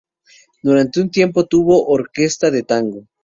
Durante 0.63 0.99
un 0.99 1.11
tiempo 1.11 1.45
tuvo 1.45 1.85
orquesta 1.85 2.49
de 2.49 2.63
tango. 2.63 3.05